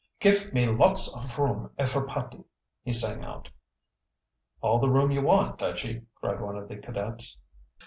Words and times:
"Gif 0.19 0.51
me 0.51 0.65
lots 0.65 1.15
of 1.15 1.37
room, 1.37 1.69
eferypotty!" 1.77 2.45
he 2.81 2.91
sang 2.91 3.23
out. 3.23 3.49
"All 4.59 4.79
the 4.79 4.89
room 4.89 5.11
you 5.11 5.21
want, 5.21 5.59
Dutchy!" 5.59 6.01
cried 6.15 6.41
one 6.41 6.55
of 6.57 6.67
the 6.67 6.77
cadets. 6.77 7.37